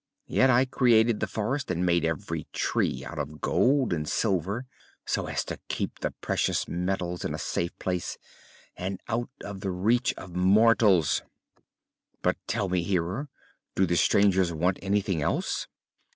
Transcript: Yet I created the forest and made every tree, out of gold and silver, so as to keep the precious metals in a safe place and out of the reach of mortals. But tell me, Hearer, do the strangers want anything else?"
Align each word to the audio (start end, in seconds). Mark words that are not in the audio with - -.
Yet 0.25 0.49
I 0.49 0.65
created 0.65 1.19
the 1.19 1.27
forest 1.27 1.69
and 1.69 1.85
made 1.85 2.03
every 2.05 2.47
tree, 2.53 3.05
out 3.05 3.19
of 3.19 3.39
gold 3.39 3.93
and 3.93 4.09
silver, 4.09 4.65
so 5.05 5.27
as 5.27 5.45
to 5.45 5.59
keep 5.67 5.99
the 5.99 6.09
precious 6.09 6.67
metals 6.67 7.23
in 7.23 7.35
a 7.35 7.37
safe 7.37 7.77
place 7.77 8.17
and 8.75 8.99
out 9.07 9.29
of 9.43 9.59
the 9.59 9.69
reach 9.69 10.15
of 10.15 10.35
mortals. 10.35 11.21
But 12.23 12.37
tell 12.47 12.67
me, 12.67 12.81
Hearer, 12.81 13.29
do 13.75 13.85
the 13.85 13.95
strangers 13.95 14.51
want 14.51 14.79
anything 14.81 15.21
else?" 15.21 15.67